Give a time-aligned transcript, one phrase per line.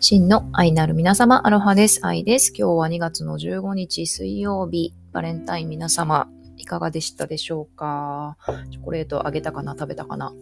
[0.00, 2.00] 真の愛なる皆様、アロハです。
[2.02, 2.52] 愛です。
[2.56, 8.36] 今日は2月の15日水曜日、バレンタイン皆様、いかがでしたでしょうか？
[8.70, 9.72] チョコレートあげたかな？
[9.72, 10.32] 食べたかな？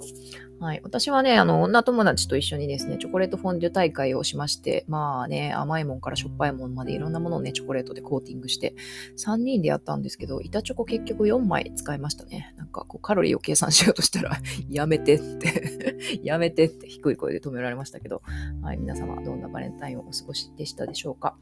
[0.60, 0.80] はい。
[0.84, 8.74] 私はね、あの、女友達と一緒にですね、チョコレートフォンデュ大会をしまして、まあね、甘いもんからしょっぱいもんまでいろんなものをね、チョコレートでコーティングして、
[9.18, 12.54] 3人でやったんですけど、板チョコ結局4枚使いましたね。
[12.56, 14.36] なんかこう、カロリーを計算しようとしたら
[14.70, 18.22] やめてって やめてって低い声で止められましたけど、
[18.62, 18.76] はい。
[18.76, 21.36] 皆様、どんなバレンタインをお過ごしでしたでしょうか？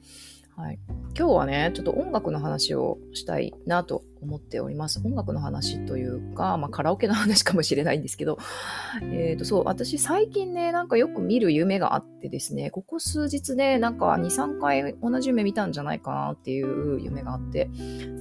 [0.61, 0.79] はい、
[1.17, 5.01] 今日はね、ちょっと音楽の話をしたいなと思っております。
[5.03, 8.37] 音楽の話というか、まあ、カラオケの話かもしれないんですけど、
[9.11, 17.71] え、と、そう、私最近ね、なんかよく見る夢があってですね、ここ数日ね、なんか2、3回同じ夢見たんじゃないかなっていう夢があって、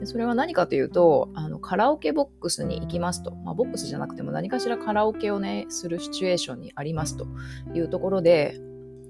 [0.06, 7.28] それは何かというと、あの、カラオケボックスに行きますと、まあ、ボックスじゃなくても何かしらカラオケをね、するシチュエーションにありますと
[7.76, 8.62] いうところで、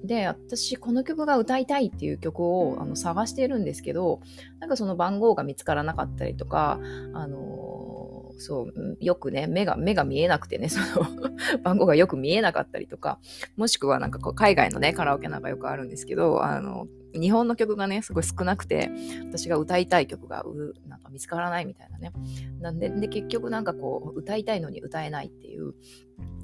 [0.04, 4.22] で私この曲が歌いたいっていう曲をあの探しているんですけど
[4.60, 6.80] なんかその番号が見つからなかったりとか
[7.14, 11.08] あのそうよくね目が目が見えなくてねその
[11.62, 13.20] 番号がよく見えなかったりとか
[13.58, 18.92] もしくはなんかこう海外のねカラオケなんかよくあるんですけどあの日本の曲がねすごい少なくて
[19.28, 20.46] 私が歌いたい曲が
[20.88, 22.12] なんか見つからないみたいなね。
[22.62, 25.74] なんでで結局なんかこう歌いたいのに歌えないっていう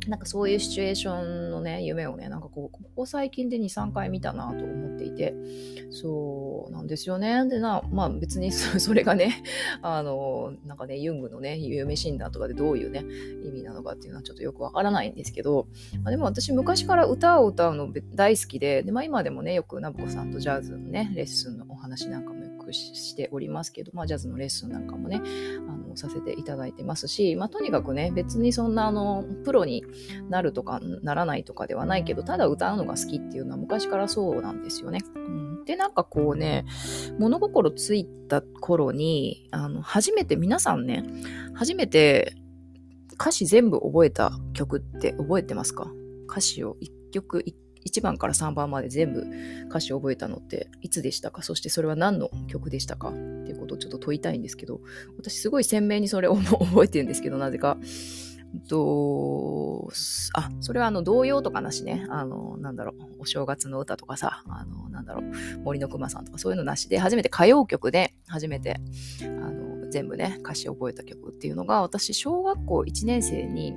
[0.07, 5.33] なんかそういうシチュエーションのね、夢をね、なんかこう、ここ最近で2、3回見たなと思っていて、
[5.91, 7.47] そうなんですよね。
[7.47, 9.43] でな、まあ別に それがね、
[9.81, 13.03] あの、なんかね、ユングのね、夢診断とかでどういうね、
[13.43, 15.67] 意味なのかっていうのはちょっとよくわからないんですけど、
[16.03, 22.34] まあ、でも私昔から歌を歌うの大好きで、でまあ今でもね、よくナブコさんとジャズのね、レッスンのお話なんか
[22.65, 25.21] くしておりますけど、まあ、ジャズのレッスンなんかもね
[25.69, 29.83] あのさせていただいてますし、まあ、とにかくね別にそんなあのプロに
[30.29, 34.99] なるとかならないとかではないけどただ歌うのが好きっていうのは昔からそうなんですよね。
[35.15, 36.65] うん、でなんかこうね
[37.19, 41.03] 物心ついた頃にあの初めて皆さんね
[41.53, 42.35] 初めて
[43.13, 45.91] 歌詞全部覚えた曲って覚えてますか？
[46.29, 47.53] 歌詞を1曲1
[47.87, 49.25] 1番から3番まで全部
[49.69, 51.41] 歌詞を覚えたのっていつでしたか？
[51.43, 53.09] そしてそれは何の曲でしたか？
[53.09, 53.17] って
[53.51, 54.81] いうことをちょっと問いたいんですけど、
[55.17, 57.77] 私すごい鮮明にそれを 覚えてるんですけど、なぜか。
[58.69, 59.89] と、
[60.33, 62.05] あ、それはあの童謡とかなしね。
[62.09, 68.79] あの、なんだろう、お正月の歌とかさ、あの、なんだろう、森の熊さんとかそういうのなしで、初めて歌謡曲で、初めて、
[69.21, 73.75] あの、全部ね、歌詞を覚えた曲っていうのが、私、小学校1年生に、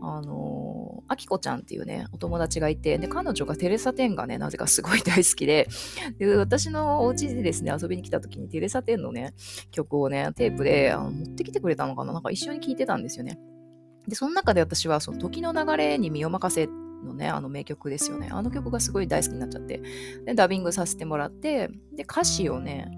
[0.00, 5.68] あのあきこちゃんっていうね、お友達がいて、で、彼女がテレサ・テンがね、なぜかすごい大好きで、
[6.18, 9.34] で、私のお家でですね、遊びに来た時にテレサ・テンのね、
[9.70, 13.38] 曲をね、テープであの持ってきてくれたのかななんか一緒に聴いてたんですよね。
[14.08, 16.68] で、その中で私は、その時の流れに身を任せ
[17.04, 18.28] のね、あの名曲ですよね。
[18.30, 19.80] あの曲がすごい大好きになっちゃって、
[20.24, 22.90] で、ダビングさせてもらって、で、歌詞をね、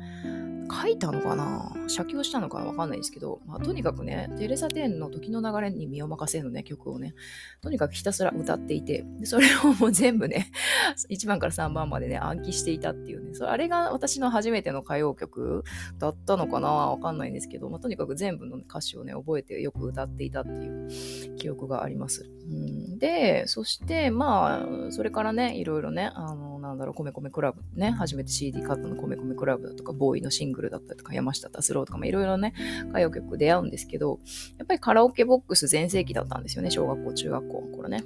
[0.70, 1.72] 書いたのかな？
[1.88, 7.14] 写経したのかわかんないですけど、まあ、とにかくね、テレサ・テンの時の流れに身を任せるのね、曲をね、
[7.60, 10.50] とにかくひたすら歌っていて、でそれをもう全部ね、
[11.10, 15.64] 1番から3番までね、暗記していたっていうね、それあれが私の初めての歌謡曲
[15.98, 16.68] だったのかな？
[16.68, 22.28] わかんないんですけど、まあ、とにかく全部の歌詞をね、覚えてよく歌っていたっていう記憶があります。
[22.48, 32.54] うん、で、そして、まあ、それからね、いろいろね、あの、なんだろう、米米クラブね、初めて CD 買ったの米米クラブだとか、ボーイのシンググルだったりとか、山下達郎とかもいろいろね、
[32.88, 34.18] 歌謡曲出会うんですけど、
[34.58, 38.04] やっぱりカラオケボックス全盛期だったんですよね、小学校、中学校の頃ね。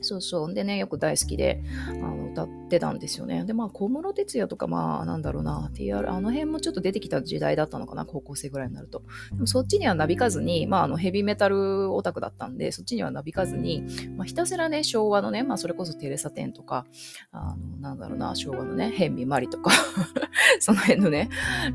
[0.00, 0.54] そうそう。
[0.54, 3.44] でね、よく大好きで、あの、歌ってたんですよね。
[3.44, 9.02] で、まあ、小室哲也とか、まあ、なんだろうな、TR、あの辺もちょっと出てきた時代だったのかな、高校生ぐらいになると。
[9.32, 13.84] でもそっちにはなびかずに、まあ、あの、ヘビーメタルオタクだったんで、そっちにはなびかずに、
[14.16, 16.86] まあ、ひたすらね、昭和のね、まあ、それこそテレサ・テンとか、
[17.32, 19.70] あの、なんだろうな、昭和のね、ヘンミ・マリとか
[20.60, 21.28] その辺のね、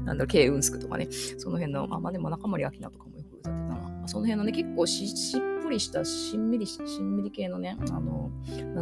[0.05, 1.07] なんだろう、ケイ・ウンスクとかね、
[1.37, 4.07] その辺の、あ、まあ、でも中森明菜とかもよく歌ってたな。
[4.07, 8.29] その辺のね、結構し、しぽりしたしんみりしんみり系のね、あの、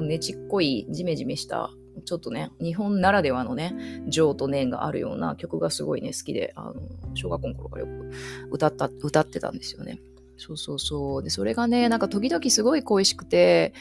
[0.02, 1.72] ねちっこいジメジメした、
[2.04, 6.76] ちょっとね、日本ならではのね、情と念があるような曲がすごいね、好きで、あの、
[7.14, 8.12] 小学校の頃からよく
[8.52, 10.02] 歌った、歌ってたんですよね。
[10.36, 11.24] そうそうそう。
[11.24, 13.74] で、それがね、なんか時々すごい恋しくて、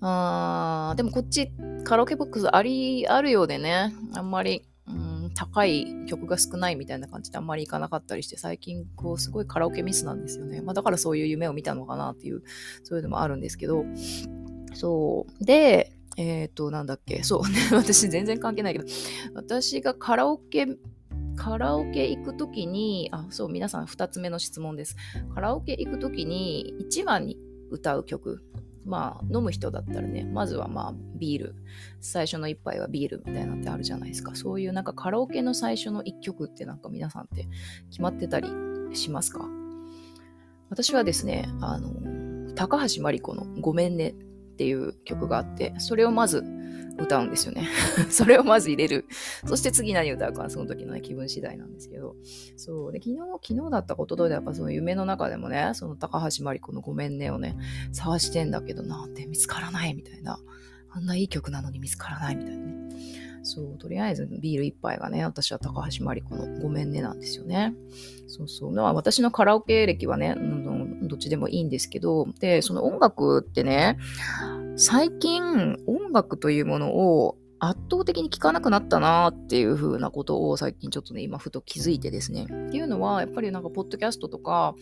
[0.00, 1.52] あーでもこっち
[1.84, 4.67] カラオケボックスあり、あるようでね、あんまり
[5.38, 12.42] 高い曲が少ないみたいな感じであんまり行かなかったりして最近こうすごいカラオケミスなんですよね、まあ、だからそういう夢を見たのかなっていう
[12.82, 13.84] そういうのもあるんですけど。
[14.74, 15.44] そう。
[15.44, 17.22] でえっ、ー、となんだっけ。
[17.24, 17.48] そう。
[17.48, 18.84] ね私全然関係ないけど。
[19.34, 20.66] 私がカラオケ
[21.36, 24.96] カラオケ行くときに、あ、そう、皆さん2つ目の質問です。
[25.36, 27.38] カラオケ行くときに1番に
[27.70, 28.42] 歌う曲
[28.84, 31.54] まあ飲む人だったらねまずはまあビール。
[32.00, 34.34] 最初の一杯はビールみたいなってあるじゃないですか。
[34.34, 37.48] そういうなんかカラオケの最初の一曲ってなんか皆さんって
[37.90, 38.48] 決まってたり
[38.94, 39.48] しますか？
[40.70, 44.14] 私はですねあの高橋真理子の「ごめんね」っ
[44.58, 46.42] ていう曲があってそれをまず
[46.98, 47.68] 歌うんですよね。
[48.10, 49.06] それをまず入れる。
[49.46, 52.16] そして次何歌うかその時の、ね、気分次第なんですけど。
[52.56, 52.92] そう。
[52.92, 53.16] で、昨日、
[53.46, 57.56] 昨日だったことで、やっぱその夢の中でもね、その高橋真理子のごめんねをね、
[57.92, 60.40] 探してんだけどなんて見つからないみたいな。
[60.90, 62.88] あんないい曲なのに見つからないみたいなね。
[63.42, 67.74] そう、とりあえずビール一杯がね、私は高橋真理子のごめんねなんですよね。
[68.26, 68.72] そうそう。
[68.72, 70.36] まあ、私のカラオケ歴はね、
[71.02, 73.98] どっちでもいいんですけど、で、その音楽ってね、
[74.76, 82.44] 最近音楽というものを圧倒的に聞かなくなったなっていう風なことを最近ちょっとね、今ふと気づいてですね。
[82.44, 84.74] っていうのは、やっぱりなんか、ポッドキャストとか、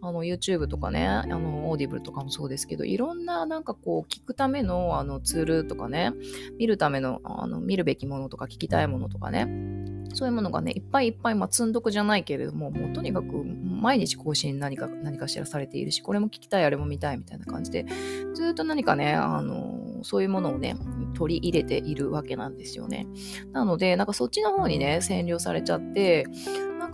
[0.00, 6.12] あの、YouTube とかね、あの、オーディブルとかもそうですけど、いろんななんかこう、聞くためのあのツールとかね、
[6.58, 9.46] 見るための、あの、見るべきものとか聞きたいものとかね、
[10.12, 17.86] そういうものがね、いっぱいいっぱい、まあ、積んどくじゃないけれども、もうとにかく毎日更新何か、何かしらされているし、これも聞きたい、あれも見たいみたいな感じで、
[18.34, 19.73] ずっと何かね、あの、
[20.04, 20.76] そういうものをね、
[21.14, 23.06] 取り入れているわけなんですよね。
[23.52, 26.26] なので、なんかそっちの方にね、占領されちゃって、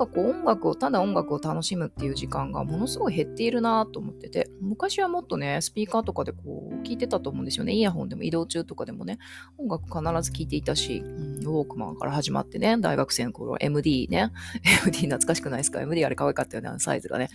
[0.00, 7.75] かこう音楽を、ただ音楽を楽しむっていう時間がものすごい減っているなと思ってて、昔はもっとね、スピーカーとかでこう聞いてたと思うんですよね。
[7.75, 9.19] イヤホンでも移動中とかでもね、
[9.58, 14.32] 音楽必ず聴いていたし、うん、ウォークマンから始まってね、大学生の頃 MD ね、
[14.87, 17.29] MD 懐かしくないですか ?MD あれ可愛かったよね、あのサイズがね。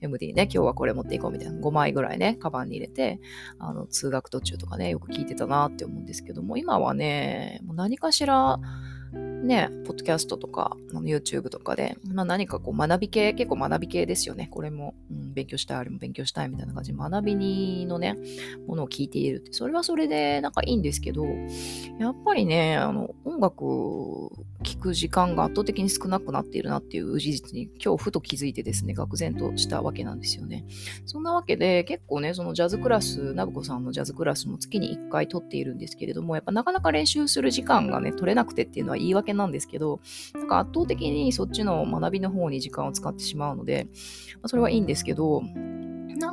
[0.00, 1.58] MD ね、今日はこれ持っていこうみたいな。
[1.58, 3.20] 5枚ぐらいね、カバンに入れて、
[3.58, 8.60] あの、通学途中とかね、よく聞いてたなって思うんですけども、今はね、もう何かしら、
[9.42, 14.48] ね、ポッドキャストとか、YouTube とかで、まあ、何かこう学び系、結構学び系ですよね。
[14.50, 18.16] これも、うん、勉強したい、あれも勉強したいみたいな感じで、学びにのね、
[18.66, 21.24] ものを聞いているって、それはそれでなんかいいんですけど、
[21.98, 23.64] やっぱりね、あの、音楽
[24.62, 30.66] 聞く時間が圧倒的に少なくなっているなっていう事実に今日ふと気づいてですね、愕然としたわけなんですよね。
[31.06, 40.00] そんなわけで、結構ね、そのジャズクラス、ナブコさんのジャズクラスも月に1回取っているんですけれども、やっぱなかなか練習する時間がね、取れなくてっていうのは言い訳なんですけど、
[40.34, 43.88] なんか圧倒的にそっちの学びの方に時間を使ってしまうので、
[44.34, 45.42] まあ、それはいいんですけど、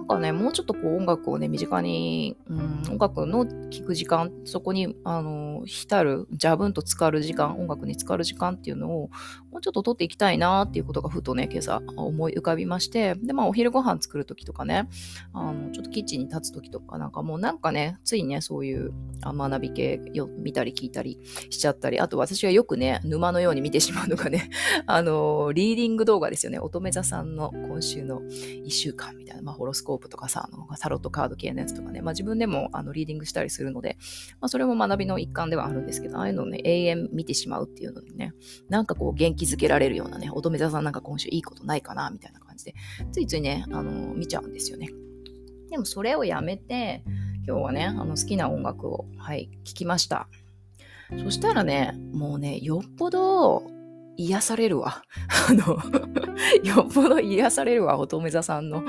[0.08, 9.10] なんかね、もうちょっとこう音楽をね、身近に、うん、音楽の聴く時間、そこに、あの、浸る、ジャブンと浸かる時間、音楽に浸かる時間っていうのを、
[9.52, 14.88] もうちょっと取っていきたいなっていうことがふとね、今朝思い浮かびまして、で、まあお昼ご飯作るときとかね、
[15.34, 21.20] あの、ちょっとキッチンに立つときとかなんかもうなんかね、ついね、そういう学び系よ見たり聞いたり
[21.50, 24.50] しちゃったり、あと私がよくね、沼のように見てしまうのがね、
[24.86, 26.60] あの、リーディング動画ですよね。
[26.60, 33.98] 乙女座さんの今週の1週間みたいな、まあホロスコープとかさ、あのタロットカード系のやつとかね、まあ自分でもあのリーディングしたりするので、
[34.40, 38.34] まあそれも学びの一環ではあるんですけど、ああいうのをね、永遠見てしまうっていうのにね、
[38.70, 42.76] なんかこう元気づけられるようなね、乙女座さんなんか今週いいことないかな、みたいな感じで、
[43.12, 44.90] ついついね、あの見ちゃうんですよね。
[45.70, 47.04] でもそれをやめて、
[47.48, 50.28] 今日はね、あの好きな音楽を、はい、聴きました。
[51.24, 53.77] そしたらね、もうね、よっぽど
[54.18, 55.04] 癒されるわ。
[55.50, 55.78] あの、
[56.64, 58.84] よっぽど癒されるわ、乙女座さんの、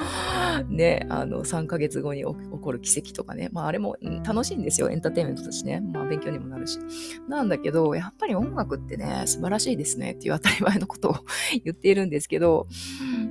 [0.69, 2.27] ね、あの、3ヶ月後に起
[2.61, 3.49] こる奇跡とかね。
[3.53, 5.81] まあ、あれも楽しいんですよ、エンターテインメントとしてね。
[5.81, 6.79] まあ、勉強にもなるし。
[7.29, 11.17] なんだけど、やっぱり音楽ってね、素晴らしいですねっていう当たり前のことを
[11.65, 12.67] 言っているんですけど、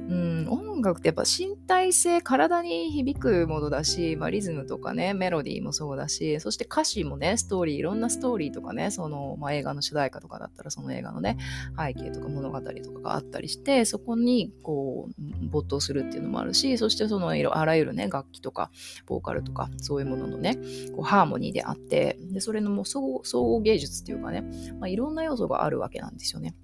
[0.09, 11.37] うん、音楽ってやっぱ身体性、体に響くものだし、まあ、リズムとかね、メロディーもそうだし、そして歌詞もね、ストーリー、いろんなストーリーとかね、その、まあ、映画の主題歌とかだったら、その映画のね、
[11.77, 18.71] 背景とか物語とかがあったりして、そこにこう没頭するっていうのもあるし、そしてそのあらゆるね、楽器とか、
[19.05, 20.55] ボーカルとか、そういうもののね、
[20.95, 24.43] こうハーモニーであって、でそれのもう総合芸術っていうかね、
[24.79, 26.55] まあ、いろんな要素があるわけなんですよね。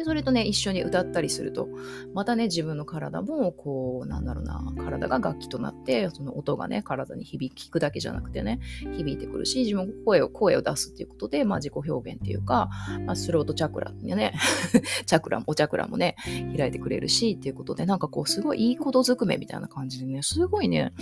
[0.00, 1.68] で、それとね、一緒に歌ったりすると、
[2.14, 8.60] またね、自分の体も、こう、なんだろうな、体が楽器となって、その音がね、体に響くだけじゃなくてね、
[8.96, 12.70] 響いてくるし、自分声を、声を出すっていうことで、まあ、自己表現っていうか、
[13.04, 14.32] まあ、スロートチャクラにね、
[15.04, 16.16] チャクラも、おチャクラもね、
[16.56, 20.94] 開いてくれるし、っていうことで、なんかこう、すごいいいことずくめみたいな感じでね、すごいね、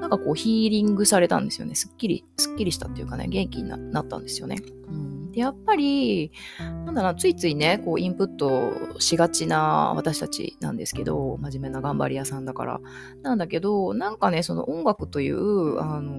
[0.00, 1.76] なんかこう、ヒーリングされたんですよね。
[1.76, 4.56] すっきり、すっきりしたっていうかね、元気になったんですよね。
[4.88, 12.80] うんで、やっぱり、なんだろう、ついついね、こう、インプットしがちな私たちなんですけど、真面目な頑張り屋さんだから。
[13.22, 16.12] なんだけど、なんかね、その音楽という、あの、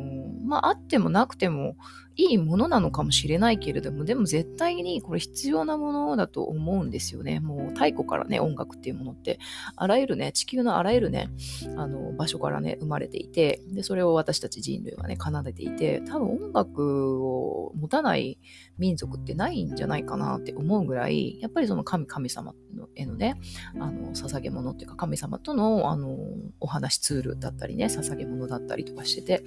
[0.45, 1.75] まあ、あってもなくても
[2.21, 7.39] いいものなのかもしれないけれども、でも絶対にこれ必要なものだと思うんですよね。
[7.39, 9.39] もう太古からね、音楽っていうものって、
[9.75, 11.29] あらゆるね、地球のあらゆるね、
[11.75, 18.39] あの、場所からね、生まれていて、で、それを私たち人類はね、奏でていて、多分音楽を持たない
[18.77, 22.53] 民族ってないんじゃないかなって思うぐらい、やっぱりその神、神様
[22.95, 23.35] へのね、
[23.79, 26.17] あの、捧げ物っていうか、神様との、あの、
[26.59, 29.41] お話ツールだったりね、捧げ物だったりとかしてて、やっ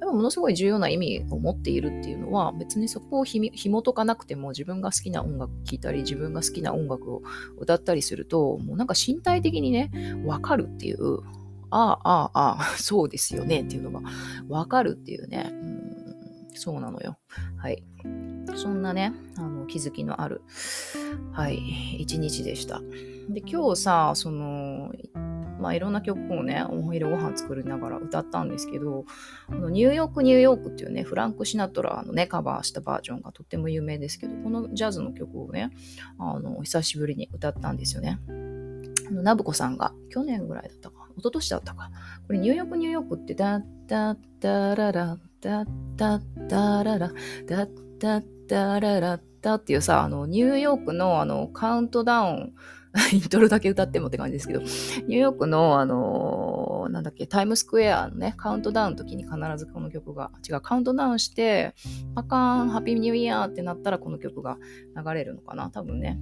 [0.00, 7.22] ぱものすごい重要な意味を持っているっていういうのは、別にそこをひ紐解かなくても、自分が好きな音楽聴いたり、自分が好きな音楽を
[7.58, 9.90] 歌ったりすると、もうなんか身体的にね、
[10.24, 11.20] わかるっていう、
[11.70, 14.00] ああ、ああ、そうですよねっていうのが
[14.48, 17.18] わかるっていうね、うん、そうなのよ。
[17.56, 17.82] はい。
[18.56, 20.42] そんなね、あの気づきのある、
[21.32, 21.58] はい、
[21.98, 22.80] 一日でした。
[23.28, 24.92] で、今日さ、その、
[25.64, 29.06] まあいろんな曲をね、お昼ご飯作りながら歌ったんですけど、
[29.48, 35.70] あのニューヨークニューヨークっていうね、フランク・シナトラのね、カバーしたバージョンがとっても有名ですけど、このジャズの曲をね、
[36.18, 38.20] あの、久しぶりに歌ったんですよね。
[39.08, 41.90] あの、ナブコさんが去年ぐらいだったか、一昨年だったか。
[42.26, 47.12] これニューヨークニューヨークって、ダッダッダララ、ダッダッダララ、
[47.46, 52.52] ダッダッダララッダっていうさ、あの、ニューヨークのあの、カウントダウン、
[53.12, 61.74] イントロだけ歌ってもって感じですけど、ニューヨークの、あのー、なんだっけ、タイムスクエアのね、カウントダウンの時に必ずこの曲が、違う、カウントダウンして、
[62.14, 64.58] パカーン、ハッピーニューイヤーってなったらこの曲が
[64.96, 66.20] 流れるのかな、多分ね。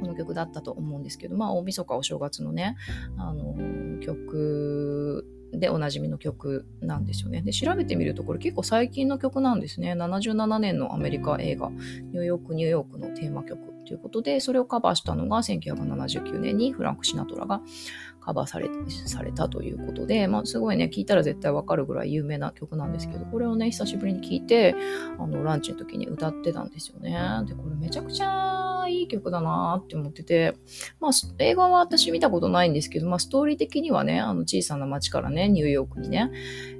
[0.00, 2.76] この曲だったと思うんですけど、まあ、大晦日お正月のね、
[3.18, 7.42] あのー、曲でおなじみの曲なんですよね。
[7.42, 9.92] で、調べてみるとこれ結構最近の曲なんですね。
[9.94, 17.60] 77年のアメリカ映画、ニューヨークニューヨークのテーマ曲ということで、それをカバーしたのが1979年にフランク・シナトラが
[18.20, 18.68] カバーされ
[19.06, 24.74] されたということで、まあ、すごいね、聴いたら絶対わかるぐらい有名な曲なんですけど、これをね、久しぶりに聴いて、
[25.18, 27.18] あの、ランチの時に歌ってたんですよね。
[27.46, 28.49] で、これめちゃくちゃ
[29.00, 30.54] いい曲だなって思ってて、
[31.00, 36.30] まあ、映画は私見たことないんですけど、まあ、ストーリー的にはね、あの、小さな町からね、ニューヨークにね、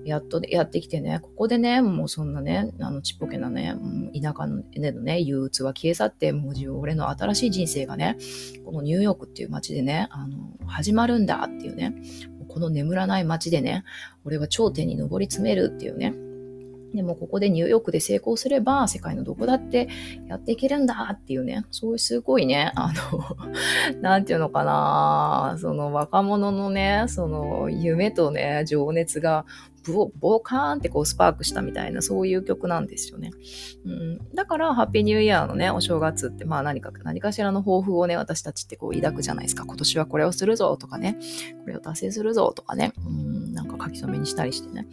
[0.05, 3.75] やっとやってきてね、ここでね、もうそんなね、あの、ちっぽけなね、
[4.15, 8.17] 田舎でのね、憂鬱は消え去って、もう俺の新しい人生がね、
[8.65, 10.37] このニューヨークっていう街でね、あの、
[10.67, 11.95] 始まるんだっていうね、
[12.49, 13.85] この眠らない街でね、
[14.25, 16.15] 俺は頂点に上り詰めるっていうね、
[16.95, 19.89] でもここでニューヨークで成功すれば世界のどこだって
[20.29, 23.37] やっていけるんだっていうね、そういうすごいね、あの、
[24.03, 29.45] なんていうのかな、その若者のね、その夢とね、情熱が
[29.87, 33.31] ボボカーンってこうスパークしたみたいなそういう曲なんですよね。
[33.85, 39.65] うん、だからハッピーニューイヤーのねお正月ってまあ何か何かしらの抱負をね私たちってこう抱くじゃないですか。
[39.65, 41.19] 今年はこれをするぞとかね
[41.63, 44.87] これを達成するぞとかね、うん、書き初めにしたりしてね。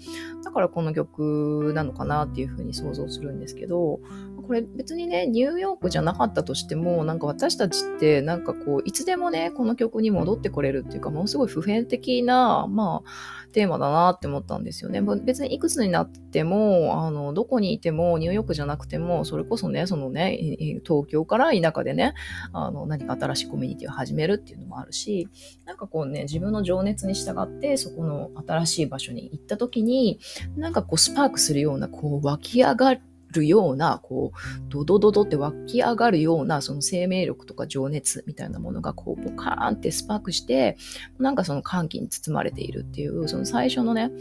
[0.44, 4.00] だからこの曲なのかなっていうふうに想像するんですけど
[4.48, 15.02] これ別にねニューヨークじゃなかったとしてもなんか私たちってなんかこういつでもねこの曲に戻ってこれるっていうかものすごい普遍的なまあテーマだなって思ったんですよね。
[15.02, 20.38] 別にいくつになっても、あの、どこにいても、ニューヨークじゃなくても、それこそね、そのね、
[20.86, 22.14] 東京から田舎でね、
[22.54, 25.28] あの、何か新しいコミュニティを始めるっていうのもあるし、
[25.66, 30.20] なんかこうね、自分の情熱に従って、そこの新しい場所に行った時に、
[30.56, 33.02] なんかこう、スパークするような、こう、湧き上がる
[33.34, 40.78] るような、こう、ドドドドって湧き上がるような、その生命力とか情熱みたいなものが、こう、ポカーンってスパークして、
[41.20, 44.12] なんかその歓喜に包まれているっていう、その最初のね、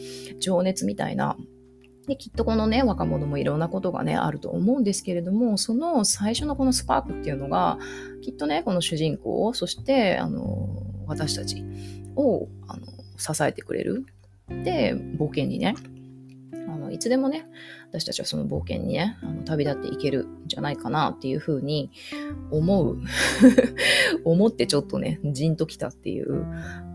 [0.40, 1.36] 情熱みたいな、
[2.06, 7.78] で、きっとこのね、若者もいろんなことがね、あると思うんですけれども、その最初のこのスパークっていうのが、
[8.22, 10.68] きっとね、この主人公、そして、あの、
[11.06, 11.64] 私たち
[12.14, 12.86] を、あの、
[13.18, 14.06] 支えてくれる。
[14.48, 15.74] で、冒険にね、
[16.96, 17.46] いつでもね、
[17.90, 21.90] 私たちはその冒険にね、あの旅立っていけるんじゃないかなっていうふうに
[22.50, 22.98] 思う。
[24.24, 26.46] 思ってちょっとね、じんときたっていう、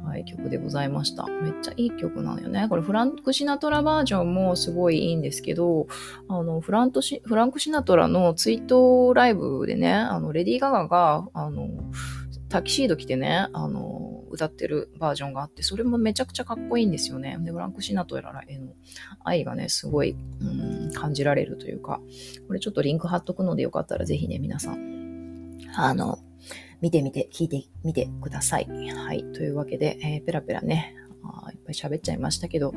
[0.03, 1.27] はい、曲でございました。
[1.27, 2.65] めっちゃいい曲なのよね。
[2.67, 5.85] これフランク・シナトラバージョンもすごいいいんですけど、
[6.27, 11.69] あの、フラントシフランク・シナトラのツイートライブでね、あの、レディー・ガガが、あの、
[12.51, 17.37] タキシード着てね、あの、歌ってるバージョンがあって、それもめちゃくちゃかっこいいんですよね。
[17.41, 18.73] で、フランク・シナトラへの
[19.23, 20.45] 愛がね、すごい、う
[20.89, 22.01] ん、感じられるというか、
[22.47, 26.19] これちょっとリンク貼っとくのでよかったらぜひね、皆さん、あの、
[26.81, 28.67] 見てみて、聞いてみてください。
[28.89, 29.23] はい。
[29.33, 32.73] というわけで、えー、ペラペラね、あいっぱい喋っちゃいましたけど、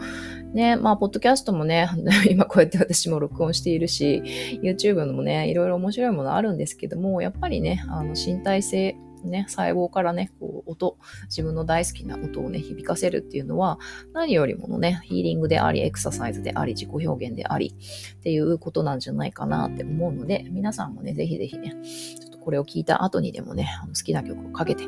[0.52, 1.88] ね、まあ、ポッドキャストもね、
[2.31, 4.23] 今こうやって私も録音しているし、
[4.62, 8.97] YouTube のもね、いろいろ面白いものあるんですけども、やっぱりね、あの、身体性
[9.28, 13.78] ね、細胞からね、こう、音、自分の大好きな音をね、響かせるっていうのは、
[14.12, 17.75] 何よりものね、ヒーリングであり、エクササイズであり、自己表現であり、
[18.19, 21.75] っていうことなんじゃないかなって思うので、皆さんもね、ぜひぜひね、
[22.21, 24.85] ちょっとこれを聞いた後にでもね、あの好きな曲をかけて、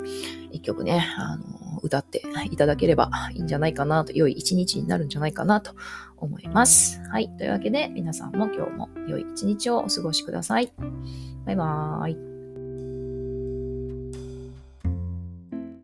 [0.52, 1.44] 一曲ね、あの、
[1.82, 5.74] 歌っていただければいいんじゃないかなと、良い一日になるんじゃないかなと
[6.16, 7.00] 思います。
[7.10, 7.28] はい。
[7.36, 10.72] というわけで、皆さんも今日も良い一日をお過ごしください。
[11.44, 12.25] バイバーイ。